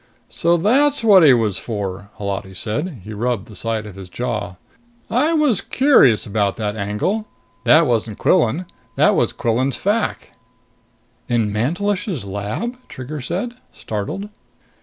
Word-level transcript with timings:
"So 0.29 0.57
that's 0.57 1.03
what 1.03 1.21
he 1.23 1.31
was 1.31 1.59
for!" 1.59 2.09
Holati 2.15 2.55
said. 2.55 3.01
He 3.03 3.13
rubbed 3.13 3.47
the 3.47 3.55
side 3.55 3.85
of 3.85 3.93
his 3.93 4.09
jaw. 4.09 4.55
"I 5.11 5.33
was 5.33 5.61
curious 5.61 6.25
about 6.25 6.55
that 6.55 6.75
angle! 6.75 7.27
That 7.65 7.85
wasn't 7.85 8.17
Quillan. 8.17 8.65
That 8.95 9.15
was 9.15 9.31
Quillan's 9.31 9.77
fac." 9.77 10.33
"In 11.29 11.53
Mantelish's 11.53 12.25
lab?" 12.25 12.77
Trigger 12.87 13.21
said, 13.21 13.53
startled. 13.71 14.29